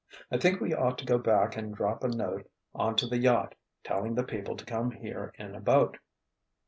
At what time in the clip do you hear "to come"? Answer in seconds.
4.57-4.89